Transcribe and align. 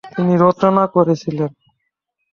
তিনি 0.13 0.33
রচনা 0.37 0.83
করেছিলেন। 0.95 1.51